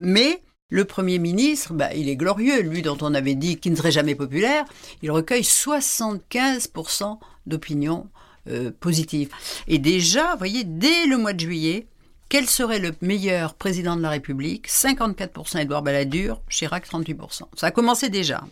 Mais 0.00 0.40
le 0.70 0.84
Premier 0.84 1.18
ministre, 1.18 1.74
bah, 1.74 1.92
il 1.94 2.08
est 2.08 2.16
glorieux, 2.16 2.62
lui 2.62 2.80
dont 2.82 2.96
on 3.02 3.12
avait 3.12 3.34
dit 3.34 3.58
qu'il 3.58 3.72
ne 3.72 3.76
serait 3.76 3.90
jamais 3.90 4.14
populaire, 4.14 4.64
il 5.02 5.10
recueille 5.10 5.42
75% 5.42 7.18
d'opinion 7.46 8.08
euh, 8.48 8.70
positive. 8.78 9.30
Et 9.68 9.78
déjà, 9.78 10.32
vous 10.32 10.38
voyez, 10.38 10.64
dès 10.64 11.06
le 11.06 11.18
mois 11.18 11.32
de 11.32 11.40
juillet, 11.40 11.86
quel 12.28 12.48
serait 12.48 12.78
le 12.78 12.92
meilleur 13.02 13.54
président 13.54 13.96
de 13.96 14.02
la 14.02 14.10
République? 14.10 14.68
54% 14.68 15.58
Édouard 15.58 15.82
Balladur, 15.82 16.40
Chirac 16.48 16.86
38%. 16.86 17.42
Ça 17.56 17.66
a 17.66 17.70
commencé 17.72 18.08
déjà. 18.08 18.44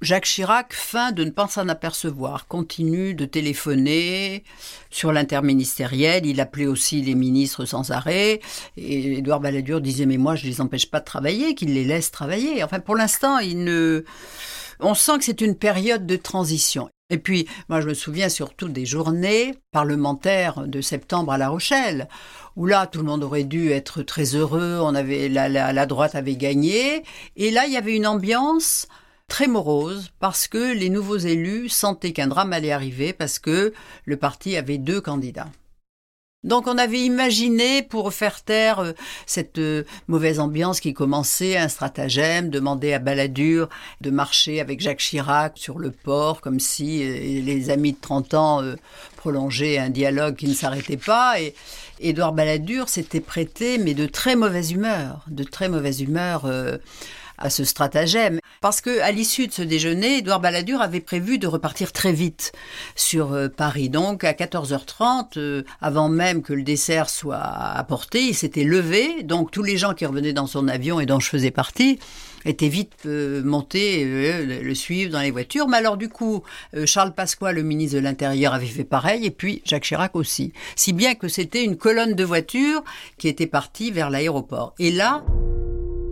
Jacques 0.00 0.26
Chirac 0.26 0.72
feint 0.72 1.10
de 1.10 1.24
ne 1.24 1.30
pas 1.30 1.48
s'en 1.48 1.68
apercevoir, 1.68 2.46
continue 2.46 3.14
de 3.14 3.24
téléphoner 3.24 4.44
sur 4.90 5.12
l'interministériel, 5.12 6.24
il 6.24 6.40
appelait 6.40 6.66
aussi 6.66 7.02
les 7.02 7.16
ministres 7.16 7.64
sans 7.64 7.90
arrêt, 7.90 8.40
et 8.76 9.18
Édouard 9.18 9.40
Balladur 9.40 9.80
disait 9.80 10.06
mais 10.06 10.16
moi 10.16 10.36
je 10.36 10.46
les 10.46 10.60
empêche 10.60 10.88
pas 10.88 11.00
de 11.00 11.04
travailler, 11.04 11.56
qu'il 11.56 11.74
les 11.74 11.84
laisse 11.84 12.12
travailler. 12.12 12.62
Enfin 12.62 12.78
pour 12.78 12.94
l'instant, 12.94 13.38
on 14.80 14.94
sent 14.94 15.18
que 15.18 15.24
c'est 15.24 15.40
une 15.40 15.56
période 15.56 16.06
de 16.06 16.16
transition. 16.16 16.88
Et 17.10 17.16
puis, 17.16 17.48
moi, 17.70 17.80
je 17.80 17.88
me 17.88 17.94
souviens 17.94 18.28
surtout 18.28 18.68
des 18.68 18.84
journées 18.84 19.54
parlementaires 19.72 20.66
de 20.66 20.82
septembre 20.82 21.32
à 21.32 21.38
La 21.38 21.48
Rochelle, 21.48 22.06
où 22.54 22.66
là, 22.66 22.86
tout 22.86 22.98
le 22.98 23.06
monde 23.06 23.24
aurait 23.24 23.44
dû 23.44 23.70
être 23.70 24.02
très 24.02 24.34
heureux, 24.36 24.78
on 24.82 24.94
avait, 24.94 25.30
la 25.30 25.86
droite 25.86 26.14
avait 26.14 26.36
gagné, 26.36 27.02
et 27.36 27.50
là, 27.50 27.64
il 27.66 27.72
y 27.72 27.78
avait 27.78 27.96
une 27.96 28.06
ambiance 28.06 28.88
très 29.28 29.46
morose 29.46 30.10
parce 30.18 30.48
que 30.48 30.72
les 30.74 30.90
nouveaux 30.90 31.18
élus 31.18 31.68
sentaient 31.68 32.12
qu'un 32.12 32.26
drame 32.26 32.52
allait 32.52 32.72
arriver 32.72 33.12
parce 33.12 33.38
que 33.38 33.72
le 34.04 34.16
parti 34.16 34.56
avait 34.56 34.78
deux 34.78 35.00
candidats. 35.00 35.48
Donc 36.44 36.68
on 36.68 36.78
avait 36.78 37.00
imaginé 37.00 37.82
pour 37.82 38.14
faire 38.14 38.44
taire 38.44 38.78
euh, 38.78 38.92
cette 39.26 39.58
euh, 39.58 39.82
mauvaise 40.06 40.38
ambiance 40.38 40.78
qui 40.78 40.94
commençait 40.94 41.56
un 41.56 41.66
stratagème, 41.66 42.48
demander 42.48 42.92
à 42.92 43.00
Balladur 43.00 43.68
de 44.02 44.10
marcher 44.10 44.60
avec 44.60 44.80
Jacques 44.80 45.00
Chirac 45.00 45.58
sur 45.58 45.80
le 45.80 45.90
port 45.90 46.40
comme 46.40 46.60
si 46.60 47.02
euh, 47.02 47.42
les 47.42 47.70
amis 47.70 47.92
de 47.92 47.98
30 48.00 48.34
ans 48.34 48.62
prolongeaient 49.16 49.78
un 49.78 49.90
dialogue 49.90 50.36
qui 50.36 50.46
ne 50.46 50.54
s'arrêtait 50.54 50.96
pas 50.96 51.40
et 51.40 51.54
Édouard 51.98 52.32
Balladur 52.32 52.88
s'était 52.88 53.20
prêté 53.20 53.76
mais 53.76 53.94
de 53.94 54.06
très 54.06 54.36
mauvaise 54.36 54.70
humeur, 54.70 55.24
de 55.26 55.42
très 55.42 55.68
mauvaise 55.68 56.00
humeur 56.02 56.48
à 57.38 57.50
ce 57.50 57.64
stratagème. 57.64 58.40
Parce 58.60 58.80
que 58.80 59.00
à 59.00 59.12
l'issue 59.12 59.46
de 59.46 59.52
ce 59.52 59.62
déjeuner, 59.62 60.18
Édouard 60.18 60.40
Balladur 60.40 60.80
avait 60.80 61.00
prévu 61.00 61.38
de 61.38 61.46
repartir 61.46 61.92
très 61.92 62.12
vite 62.12 62.52
sur 62.96 63.32
euh, 63.32 63.48
Paris. 63.48 63.88
Donc 63.88 64.24
à 64.24 64.32
14h30, 64.32 65.38
euh, 65.38 65.62
avant 65.80 66.08
même 66.08 66.42
que 66.42 66.52
le 66.52 66.62
dessert 66.62 67.08
soit 67.08 67.38
apporté, 67.38 68.22
il 68.22 68.34
s'était 68.34 68.64
levé. 68.64 69.22
Donc 69.22 69.50
tous 69.50 69.62
les 69.62 69.76
gens 69.76 69.94
qui 69.94 70.06
revenaient 70.06 70.32
dans 70.32 70.46
son 70.46 70.66
avion 70.66 70.98
et 70.98 71.06
dont 71.06 71.20
je 71.20 71.28
faisais 71.28 71.52
partie 71.52 71.98
étaient 72.44 72.68
vite 72.68 72.94
euh, 73.06 73.42
montés, 73.44 74.04
le 74.62 74.74
suivre 74.74 75.12
dans 75.12 75.20
les 75.20 75.30
voitures. 75.30 75.68
Mais 75.68 75.76
alors 75.76 75.96
du 75.96 76.08
coup, 76.08 76.42
Charles 76.84 77.14
Pasqua, 77.14 77.52
le 77.52 77.62
ministre 77.62 77.96
de 77.96 78.02
l'Intérieur, 78.02 78.54
avait 78.54 78.66
fait 78.66 78.84
pareil, 78.84 79.26
et 79.26 79.30
puis 79.30 79.62
Jacques 79.64 79.84
Chirac 79.84 80.16
aussi. 80.16 80.52
Si 80.76 80.92
bien 80.92 81.14
que 81.14 81.28
c'était 81.28 81.64
une 81.64 81.76
colonne 81.76 82.14
de 82.14 82.24
voitures 82.24 82.82
qui 83.18 83.28
était 83.28 83.46
partie 83.46 83.90
vers 83.90 84.10
l'aéroport. 84.10 84.74
Et 84.78 84.90
là, 84.90 85.24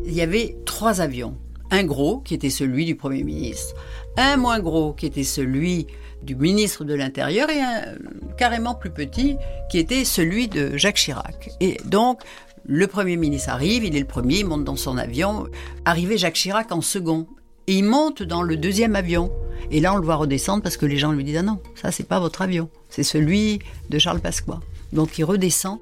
il 0.06 0.14
y 0.14 0.22
avait 0.22 0.56
trois 0.64 1.00
avions. 1.00 1.36
Un 1.70 1.84
gros, 1.84 2.18
qui 2.18 2.34
était 2.34 2.50
celui 2.50 2.84
du 2.84 2.94
Premier 2.94 3.25
ministre, 3.25 3.75
un 4.16 4.36
moins 4.36 4.60
gros, 4.60 4.92
qui 4.92 5.06
était 5.06 5.25
celui 5.25 5.88
du 6.22 6.36
ministre 6.36 6.84
de 6.84 6.94
l'Intérieur, 6.94 7.50
et 7.50 7.60
un 7.60 7.96
carrément 8.38 8.75
plus 8.75 8.90
petit, 8.90 9.36
qui 9.70 9.78
était 9.78 10.04
celui 10.04 10.48
de 10.48 10.76
Jacques 10.76 10.96
Chirac. 10.96 11.50
Et 11.60 11.78
donc, 11.84 12.22
le 12.64 12.86
Premier 12.86 13.16
ministre 13.16 13.50
arrive, 13.50 13.84
il 13.84 13.96
est 13.96 14.00
le 14.00 14.06
premier, 14.06 14.40
il 14.40 14.46
monte 14.46 14.64
dans 14.64 14.76
son 14.76 14.96
avion. 14.96 15.48
Arrivé 15.84 16.18
Jacques 16.18 16.34
Chirac 16.34 16.70
en 16.72 16.80
second. 16.80 17.26
Et 17.68 17.75
il 17.75 17.84
monte 17.84 18.22
dans 18.22 18.42
le 18.42 18.56
deuxième 18.56 18.94
avion. 18.94 19.32
Et 19.72 19.80
là, 19.80 19.92
on 19.92 19.96
le 19.96 20.04
voit 20.04 20.14
redescendre 20.14 20.62
parce 20.62 20.76
que 20.76 20.86
les 20.86 20.96
gens 20.96 21.10
lui 21.10 21.25
disent 21.25 21.38
Ah 21.38 21.42
non, 21.42 21.60
ça, 21.75 21.90
c'est 21.90 22.06
pas 22.06 22.20
votre 22.20 22.42
avion. 22.42 22.68
C'est 22.90 23.02
celui 23.02 23.58
de 23.90 23.98
Charles 23.98 24.20
Pasqua. 24.20 24.60
Donc, 24.92 25.18
il 25.18 25.25
redescend. 25.25 25.80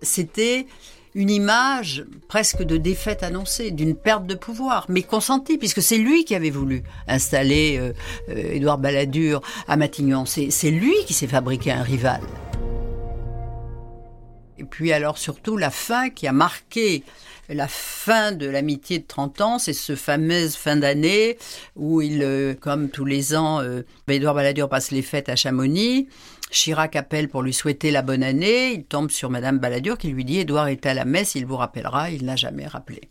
C'était 0.00 0.66
une 1.14 1.30
image 1.30 2.04
presque 2.28 2.62
de 2.62 2.76
défaite 2.76 3.22
annoncée, 3.22 3.70
d'une 3.70 3.94
perte 3.94 4.26
de 4.26 4.34
pouvoir, 4.34 4.86
mais 4.88 5.02
consentie, 5.02 5.58
puisque 5.58 5.82
c'est 5.82 5.96
lui 5.96 6.24
qui 6.24 6.34
avait 6.34 6.50
voulu 6.50 6.82
installer 7.06 7.78
euh, 7.78 7.92
euh, 8.30 8.52
Édouard 8.54 8.78
Balladur 8.78 9.40
à 9.68 9.76
Matignon. 9.76 10.24
C'est 10.26 10.70
lui 10.70 10.94
qui 11.06 11.14
s'est 11.14 11.28
fabriqué 11.28 11.70
un 11.70 11.82
rival. 11.82 12.20
Et 14.58 14.64
puis 14.64 14.92
alors 14.92 15.18
surtout 15.18 15.56
la 15.56 15.70
fin 15.70 16.10
qui 16.10 16.26
a 16.26 16.32
marqué 16.32 17.02
la 17.48 17.68
fin 17.68 18.32
de 18.32 18.46
l'amitié 18.46 19.00
de 19.00 19.04
30 19.06 19.40
ans, 19.42 19.58
c'est 19.58 19.74
ce 19.74 19.94
fameuse 19.94 20.56
fin 20.56 20.76
d'année 20.76 21.36
où 21.76 22.00
il, 22.00 22.22
euh, 22.22 22.54
comme 22.54 22.88
tous 22.88 23.04
les 23.04 23.36
ans, 23.36 23.60
Édouard 24.08 24.34
Balladur 24.34 24.68
passe 24.68 24.90
les 24.90 25.02
fêtes 25.02 25.28
à 25.28 25.36
Chamonix. 25.36 26.08
Chirac 26.54 26.96
appelle 26.96 27.28
pour 27.28 27.42
lui 27.42 27.52
souhaiter 27.52 27.90
la 27.90 28.02
bonne 28.02 28.22
année. 28.22 28.72
Il 28.72 28.84
tombe 28.84 29.10
sur 29.10 29.28
Madame 29.28 29.58
Balladur 29.58 29.98
qui 29.98 30.08
lui 30.08 30.24
dit 30.24 30.38
Édouard 30.38 30.68
est 30.68 30.86
à 30.86 30.94
la 30.94 31.04
messe, 31.04 31.34
il 31.34 31.46
vous 31.46 31.56
rappellera. 31.56 32.10
Il 32.10 32.24
n'a 32.24 32.36
jamais 32.36 32.66
rappelé. 32.66 33.10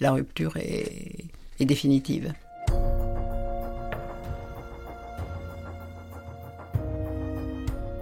La 0.00 0.12
rupture 0.12 0.56
est, 0.56 1.30
définitive. 1.60 2.32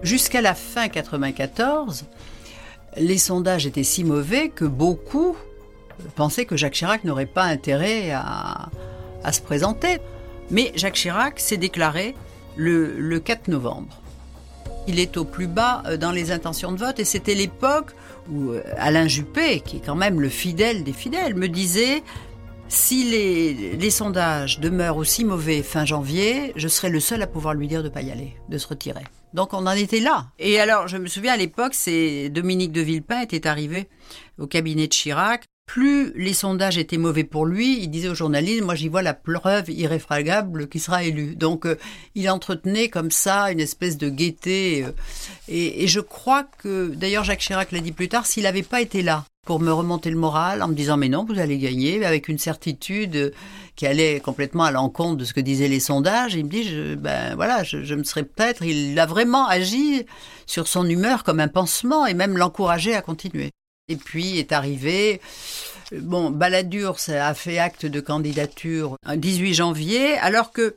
Jusqu'à 0.03 0.41
la 0.41 0.55
fin 0.55 0.89
94, 0.89 2.05
les 2.97 3.19
sondages 3.19 3.67
étaient 3.67 3.83
si 3.83 4.05
mauvais 4.05 4.49
que 4.49 4.65
beaucoup 4.65 5.37
pensaient 6.15 6.45
que 6.45 6.57
Jacques 6.57 6.75
Chirac 6.75 7.03
n'aurait 7.03 7.27
pas 7.27 7.43
intérêt 7.43 8.13
à, 8.13 8.71
à, 9.25 9.33
se 9.33 9.41
présenter. 9.41 9.99
Mais 10.51 10.73
Jacques 10.77 10.95
Chirac 10.95 11.41
s'est 11.41 11.57
déclaré 11.57 12.15
le, 12.57 12.97
le 12.99 13.19
4 13.19 13.49
novembre 13.49 14.01
il 14.89 14.99
est 14.99 15.17
au 15.17 15.25
plus 15.25 15.47
bas 15.47 15.83
euh, 15.87 15.97
dans 15.97 16.11
les 16.11 16.33
intentions 16.33 16.73
de 16.73 16.79
vote. 16.79 16.99
Et 16.99 17.05
c'était 17.05 17.35
l'époque 17.35 17.93
où 18.31 18.51
euh, 18.51 18.63
Alain 18.79 19.07
Juppé, 19.07 19.61
qui 19.61 19.77
est 19.77 19.83
quand 19.85 19.95
même 19.95 20.21
le 20.21 20.29
fidèle 20.29 20.83
des 20.83 20.93
fidèles, 20.93 21.35
me 21.35 21.49
disait 21.49 22.03
si 22.69 23.05
les, 23.05 23.91
sondages 23.91 24.61
demeurent 24.61 24.97
aussi 24.97 25.25
mauvais 25.25 25.63
fin 25.63 25.85
janvier, 25.85 26.53
je 26.57 26.69
serai 26.69 26.91
le 26.91 27.01
seul 27.01 27.23
à 27.23 27.27
pouvoir 27.27 27.55
lui 27.55 27.67
dire 27.67 27.83
de 27.83 27.89
ne 27.89 27.93
pas 27.93 28.03
y 28.03 28.11
aller, 28.11 28.35
de 28.49 28.59
se 28.59 28.67
retirer. 28.67 29.05
Donc 29.33 29.55
on 29.55 29.67
en 29.67 29.73
était 29.73 30.01
là. 30.01 30.27
Et 30.39 30.61
alors, 30.61 30.89
je 30.89 30.97
me 30.97 31.07
souviens 31.07 31.35
à 31.35 31.37
l'époque, 31.37 31.73
c'est 31.75 32.29
Dominique 32.29 32.73
de 32.73 32.81
Villepin 32.81 33.21
était 33.21 33.47
arrivé 33.47 33.89
au 34.39 34.47
cabinet 34.47 34.87
de 34.87 34.93
Chirac 34.93 35.45
plus 35.69 36.13
les 36.17 36.33
sondages 36.33 36.79
étaient 36.79 36.97
mauvais 36.97 37.25
pour 37.25 37.45
lui, 37.45 37.79
il 37.83 37.89
disait 37.89 38.09
aux 38.09 38.15
journalistes, 38.15 38.65
moi 38.65 38.75
j'y 38.75 38.89
vois 38.89 39.03
la 39.03 39.13
preuve 39.13 39.69
irréfragable 39.69 40.67
qui 40.67 40.81
sera 40.81 41.05
élu. 41.05 41.37
Donc 41.37 41.67
euh, 41.67 41.77
il 42.15 42.29
entretenait 42.31 42.89
comme 42.89 43.11
ça 43.11 43.53
une 43.53 43.61
espèce 43.61 43.99
de 43.99 44.09
gaieté. 44.09 44.85
Euh, 44.85 44.93
et, 45.47 45.87
je 45.87 46.01
crois 46.01 46.45
que, 46.45 46.89
d'ailleurs 46.89 47.23
Jacques 47.23 47.41
Chirac 47.41 47.71
l'a 47.71 47.81
dit 47.81 47.93
plus 47.93 48.09
tard, 48.09 48.27
s'il 48.27 48.45
n'avait 48.45 48.63
pas 48.63 48.81
été 48.81 49.03
là 49.03 49.25
pour 49.47 49.61
me 49.61 49.71
remonter 49.71 50.11
le 50.11 50.17
moral 50.17 50.63
en 50.63 50.69
me 50.69 50.75
disant 50.75 50.97
mais 50.97 51.11
non, 51.11 51.27
vous 51.27 51.39
allez 51.39 51.59
gagner, 51.59 52.03
avec 52.03 52.29
une 52.29 52.39
certitude 52.39 53.35
qui 53.77 53.87
allait 53.87 54.21
complètement 54.21 54.65
à 54.65 54.71
l'encontre 54.71 55.19
de 55.19 55.25
ce 55.27 55.35
que 55.35 55.41
disaient 55.41 55.69
les 55.69 55.81
sondages, 55.81 56.35
il 56.35 56.47
me 56.47 56.51
dit, 56.51 56.65
je, 56.65 56.95
ben 56.95 57.35
voilà, 57.37 57.63
je, 57.63 57.85
je 57.85 57.95
me 57.95 58.05
serais 58.05 58.25
peut-être, 58.25 58.65
il 58.65 58.99
a 58.99 59.05
vraiment 59.05 59.47
agi 59.47 60.07
sur 60.47 60.67
son 60.67 60.89
humeur 60.89 61.25
comme 61.25 61.41
un 61.41 61.49
pansement 61.49 62.07
et 62.07 62.15
même 62.15 62.39
l'encourager 62.39 62.95
à 62.95 63.03
continuer. 63.03 63.51
Et 63.89 63.97
puis 63.97 64.39
est 64.39 64.53
arrivé, 64.53 65.21
bon, 65.93 66.31
Balladur 66.31 66.97
a 67.09 67.35
fait 67.35 67.59
acte 67.59 67.87
de 67.87 68.01
candidature 68.01 68.97
le 69.07 69.17
18 69.17 69.55
janvier, 69.55 70.19
alors 70.19 70.53
que 70.53 70.75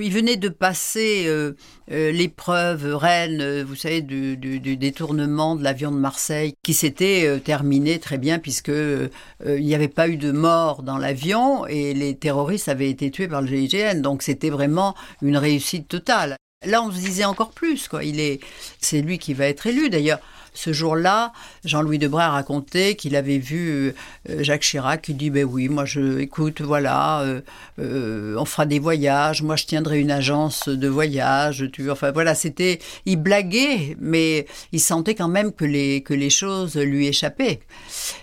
il 0.00 0.12
venait 0.12 0.36
de 0.36 0.48
passer 0.48 1.24
euh, 1.26 1.52
euh, 1.90 2.12
l'épreuve 2.12 2.94
reine, 2.94 3.40
euh, 3.42 3.64
vous 3.66 3.74
savez, 3.74 4.00
du, 4.00 4.36
détournement 4.36 5.54
de 5.54 5.62
l'avion 5.62 5.90
de 5.90 5.96
Marseille, 5.96 6.54
qui 6.62 6.72
s'était 6.72 7.40
terminé 7.40 7.98
très 7.98 8.16
bien 8.16 8.38
puisque 8.38 8.68
il 8.70 9.64
n'y 9.64 9.74
avait 9.74 9.88
pas 9.88 10.08
eu 10.08 10.16
de 10.16 10.32
mort 10.32 10.82
dans 10.82 10.98
l'avion 10.98 11.66
et 11.66 11.92
les 11.94 12.16
terroristes 12.16 12.68
avaient 12.68 12.88
été 12.88 13.10
tués 13.10 13.28
par 13.28 13.42
le 13.42 13.48
GIGN. 13.48 14.00
Donc 14.00 14.22
c'était 14.22 14.50
vraiment 14.50 14.94
une 15.20 15.36
réussite 15.36 15.88
totale. 15.88 16.36
Là, 16.64 16.82
on 16.82 16.90
se 16.90 16.98
disait 16.98 17.24
encore 17.24 17.50
plus, 17.50 17.88
quoi. 17.88 18.04
Il 18.04 18.20
est, 18.20 18.40
c'est 18.80 19.02
lui 19.02 19.18
qui 19.18 19.34
va 19.34 19.46
être 19.46 19.66
élu. 19.66 19.90
D'ailleurs, 19.90 20.20
ce 20.54 20.72
jour-là, 20.72 21.32
Jean-Louis 21.64 21.98
Debray 21.98 22.24
a 22.24 22.30
raconté 22.30 22.94
qu'il 22.94 23.16
avait 23.16 23.38
vu 23.38 23.94
euh, 24.28 24.42
Jacques 24.42 24.62
Chirac 24.62 25.02
qui 25.02 25.14
dit 25.14 25.30
ben 25.30 25.44
oui, 25.44 25.68
moi 25.68 25.84
je 25.84 26.18
écoute, 26.18 26.60
voilà, 26.60 27.20
euh, 27.20 27.40
euh, 27.78 28.36
on 28.38 28.44
fera 28.44 28.66
des 28.66 28.78
voyages, 28.78 29.42
moi 29.42 29.56
je 29.56 29.64
tiendrai 29.64 30.00
une 30.00 30.10
agence 30.10 30.68
de 30.68 30.88
voyage, 30.88 31.68
enfin 31.90 32.10
voilà, 32.12 32.34
c'était 32.34 32.78
il 33.06 33.16
blaguait 33.16 33.96
mais 34.00 34.46
il 34.72 34.80
sentait 34.80 35.14
quand 35.14 35.28
même 35.28 35.52
que 35.52 35.64
les 35.64 36.02
que 36.02 36.14
les 36.14 36.30
choses 36.30 36.76
lui 36.76 37.06
échappaient. 37.06 37.60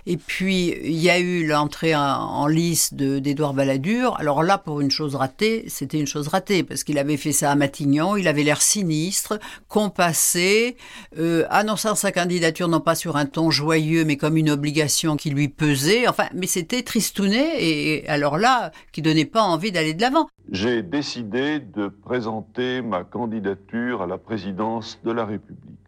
Et 0.06 0.18
puis 0.18 0.76
il 0.84 1.00
y 1.00 1.10
a 1.10 1.20
eu 1.20 1.48
l'entrée 1.48 1.96
en, 1.96 2.48
lice 2.48 2.94
d'Édouard 2.94 3.54
Balladur. 3.54 4.16
Alors 4.20 4.44
là 4.44 4.58
pour 4.58 4.82
une 4.82 4.92
chose 4.92 5.16
ratée, 5.16 5.66
c'était 5.68 6.00
une 6.00 6.08
chose 6.08 6.28
ratée 6.28 6.64
parce 6.64 6.84
qu'il 6.84 6.98
avait 6.98 7.18
fait 7.18 7.32
ça 7.32 7.52
à 7.52 7.56
Matignon, 7.56 8.18
il 8.18 8.28
avait 8.28 8.44
l'air 8.44 8.62
sinistre, 8.62 9.40
compassé, 9.68 10.78
euh, 11.18 11.46
annonçant 11.50 11.96
sa 11.96 12.12
candidature 12.20 12.68
non 12.68 12.82
pas 12.82 12.96
sur 12.96 13.16
un 13.16 13.26
ton 13.26 13.50
joyeux, 13.50 14.04
mais 14.04 14.18
comme 14.18 14.36
une 14.36 14.50
obligation 14.50 15.16
qui 15.16 15.30
lui 15.30 15.48
pesait. 15.48 16.08
Enfin, 16.08 16.26
mais 16.36 16.48
c'était 16.48 16.84
tristounet, 16.84 17.64
et 17.64 18.08
alors 18.10 18.38
là, 18.38 18.72
qui 18.92 19.02
donnait 19.02 19.26
pas 19.26 19.42
envie 19.42 19.72
d'aller 19.72 19.94
de 19.94 20.02
l'avant. 20.02 20.28
J'ai 20.52 20.84
décidé 20.84 21.60
de 21.60 21.88
présenter 21.88 22.82
ma 22.82 23.06
candidature 23.06 24.02
à 24.02 24.08
la 24.08 24.18
présidence 24.18 25.00
de 25.06 25.12
la 25.12 25.26
République. 25.26 25.88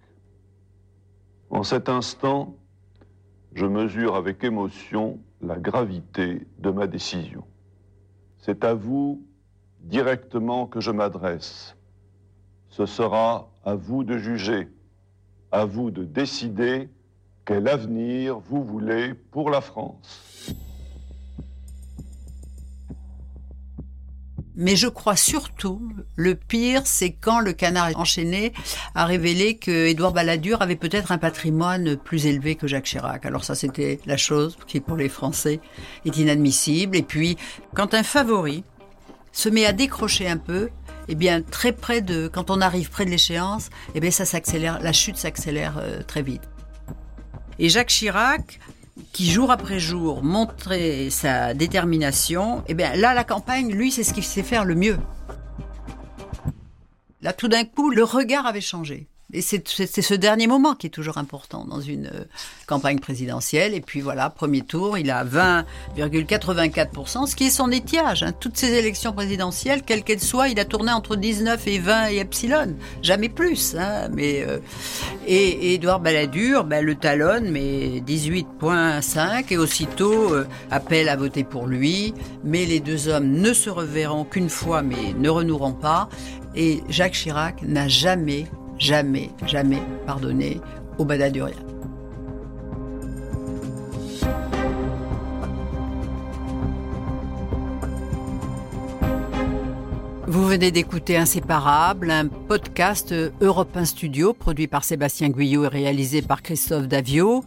En 1.49 1.63
cet 1.63 1.89
instant, 1.89 2.55
je 3.53 3.65
mesure 3.65 4.15
avec 4.15 4.41
émotion 4.45 5.19
la 5.41 5.57
gravité 5.57 6.47
de 6.59 6.69
ma 6.71 6.87
décision. 6.87 7.43
C'est 8.37 8.63
à 8.63 8.73
vous 8.73 9.21
directement 9.81 10.65
que 10.65 10.79
je 10.79 10.91
m'adresse. 10.91 11.75
Ce 12.69 12.85
sera 12.85 13.51
à 13.65 13.75
vous 13.75 14.05
de 14.05 14.17
juger, 14.17 14.69
à 15.51 15.65
vous 15.65 15.91
de 15.91 16.03
décider 16.03 16.89
quel 17.45 17.67
avenir 17.67 18.39
vous 18.39 18.63
voulez 18.63 19.13
pour 19.13 19.49
la 19.49 19.61
France. 19.61 20.55
Mais 24.55 24.75
je 24.75 24.87
crois 24.87 25.15
surtout, 25.15 25.81
le 26.15 26.35
pire, 26.35 26.81
c'est 26.85 27.13
quand 27.13 27.39
le 27.39 27.53
canard 27.53 27.89
enchaîné 27.95 28.53
a 28.95 29.05
révélé 29.05 29.57
que 29.57 29.87
Édouard 29.87 30.11
Balladur 30.11 30.61
avait 30.61 30.75
peut-être 30.75 31.11
un 31.11 31.17
patrimoine 31.17 31.95
plus 31.95 32.25
élevé 32.25 32.55
que 32.55 32.67
Jacques 32.67 32.85
Chirac. 32.85 33.25
Alors 33.25 33.43
ça, 33.43 33.55
c'était 33.55 33.99
la 34.05 34.17
chose 34.17 34.57
qui, 34.67 34.79
pour 34.79 34.97
les 34.97 35.09
Français, 35.09 35.61
est 36.05 36.17
inadmissible. 36.17 36.97
Et 36.97 37.01
puis, 37.01 37.37
quand 37.73 37.93
un 37.93 38.03
favori 38.03 38.63
se 39.31 39.47
met 39.49 39.65
à 39.65 39.71
décrocher 39.71 40.27
un 40.27 40.37
peu, 40.37 40.69
eh 41.07 41.15
bien, 41.15 41.41
très 41.41 41.71
près 41.71 42.01
de, 42.01 42.27
quand 42.27 42.49
on 42.49 42.61
arrive 42.61 42.89
près 42.89 43.05
de 43.05 43.09
l'échéance, 43.09 43.69
eh 43.95 43.99
bien, 43.99 44.11
ça 44.11 44.25
s'accélère, 44.25 44.79
la 44.81 44.93
chute 44.93 45.17
s'accélère 45.17 45.77
euh, 45.77 46.01
très 46.03 46.21
vite. 46.21 46.43
Et 47.59 47.69
Jacques 47.69 47.89
Chirac, 47.89 48.59
qui 49.13 49.29
jour 49.29 49.51
après 49.51 49.79
jour 49.79 50.23
montrait 50.23 51.09
sa 51.09 51.53
détermination, 51.53 52.63
eh 52.67 52.73
bien, 52.73 52.95
là, 52.95 53.13
la 53.13 53.23
campagne, 53.23 53.71
lui, 53.71 53.91
c'est 53.91 54.03
ce 54.03 54.13
qu'il 54.13 54.23
sait 54.23 54.43
faire 54.43 54.65
le 54.65 54.75
mieux. 54.75 54.97
Là, 57.21 57.33
tout 57.33 57.47
d'un 57.47 57.65
coup, 57.65 57.91
le 57.91 58.03
regard 58.03 58.45
avait 58.45 58.61
changé. 58.61 59.07
Et 59.33 59.41
c'est 59.41 59.65
ce 59.65 60.13
dernier 60.13 60.47
moment 60.47 60.75
qui 60.75 60.87
est 60.87 60.91
toujours 60.91 61.17
important 61.17 61.65
dans 61.65 61.79
une 61.79 62.07
euh, 62.07 62.25
campagne 62.67 62.99
présidentielle. 62.99 63.73
Et 63.73 63.81
puis 63.81 64.01
voilà, 64.01 64.29
premier 64.29 64.61
tour, 64.61 64.97
il 64.97 65.09
a 65.09 65.23
20,84%, 65.23 67.27
ce 67.27 67.35
qui 67.35 67.45
est 67.45 67.51
son 67.51 67.71
étiage. 67.71 68.23
Hein. 68.23 68.33
Toutes 68.37 68.57
ces 68.57 68.73
élections 68.73 69.13
présidentielles, 69.13 69.83
quelles 69.83 70.03
qu'elles 70.03 70.21
soient, 70.21 70.49
il 70.49 70.59
a 70.59 70.65
tourné 70.65 70.91
entre 70.91 71.15
19 71.15 71.65
et 71.67 71.79
20 71.79 72.09
et 72.09 72.17
epsilon, 72.17 72.75
jamais 73.01 73.29
plus. 73.29 73.75
Hein. 73.75 74.09
Mais, 74.11 74.43
euh, 74.45 74.57
et, 75.27 75.75
Edouard 75.75 76.01
Balladur, 76.01 76.65
ben, 76.65 76.83
le 76.83 76.95
talonne, 76.95 77.49
mais 77.51 78.01
18,5 78.05 79.45
et 79.51 79.57
aussitôt 79.57 80.33
euh, 80.33 80.45
appelle 80.69 81.07
à 81.07 81.15
voter 81.15 81.43
pour 81.43 81.67
lui. 81.67 82.13
Mais 82.43 82.65
les 82.65 82.79
deux 82.79 83.07
hommes 83.07 83.31
ne 83.31 83.53
se 83.53 83.69
reverront 83.69 84.25
qu'une 84.25 84.49
fois, 84.49 84.81
mais 84.81 85.13
ne 85.17 85.29
renoueront 85.29 85.73
pas. 85.73 86.09
Et 86.55 86.81
Jacques 86.89 87.13
Chirac 87.13 87.61
n'a 87.63 87.87
jamais 87.87 88.45
jamais, 88.81 89.29
jamais 89.45 89.81
pardonné 90.07 90.59
au 90.97 91.05
Badadurien. 91.05 91.55
Vous 100.27 100.47
venez 100.47 100.71
d'écouter 100.71 101.17
Inséparable, 101.17 102.09
un 102.09 102.27
podcast 102.27 103.13
Europe 103.41 103.75
1 103.75 103.85
Studio 103.85 104.33
produit 104.33 104.67
par 104.67 104.83
Sébastien 104.83 105.29
Guyot 105.29 105.65
et 105.65 105.67
réalisé 105.67 106.21
par 106.21 106.41
Christophe 106.41 106.87
Davio. 106.87 107.43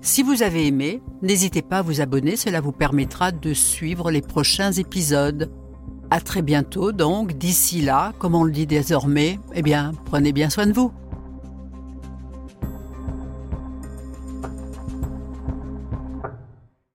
Si 0.00 0.22
vous 0.22 0.42
avez 0.42 0.66
aimé, 0.66 1.00
n'hésitez 1.20 1.62
pas 1.62 1.78
à 1.78 1.82
vous 1.82 2.00
abonner, 2.00 2.36
cela 2.36 2.60
vous 2.60 2.72
permettra 2.72 3.30
de 3.30 3.54
suivre 3.54 4.10
les 4.10 4.22
prochains 4.22 4.72
épisodes. 4.72 5.50
À 6.12 6.20
très 6.20 6.42
bientôt 6.42 6.92
donc. 6.92 7.38
D'ici 7.38 7.80
là, 7.80 8.12
comme 8.18 8.34
on 8.34 8.44
le 8.44 8.52
dit 8.52 8.66
désormais, 8.66 9.38
eh 9.54 9.62
bien, 9.62 9.94
prenez 10.04 10.32
bien 10.32 10.50
soin 10.50 10.66
de 10.66 10.72
vous. 10.74 10.92